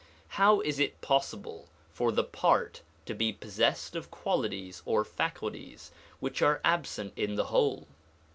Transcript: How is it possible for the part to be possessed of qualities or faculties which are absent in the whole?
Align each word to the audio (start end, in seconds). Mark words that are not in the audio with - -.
How 0.29 0.61
is 0.61 0.79
it 0.79 0.99
possible 1.01 1.69
for 1.93 2.11
the 2.11 2.23
part 2.23 2.81
to 3.05 3.13
be 3.13 3.31
possessed 3.31 3.95
of 3.95 4.09
qualities 4.09 4.81
or 4.83 5.05
faculties 5.05 5.91
which 6.19 6.41
are 6.41 6.59
absent 6.63 7.13
in 7.15 7.35
the 7.35 7.45
whole? 7.53 7.85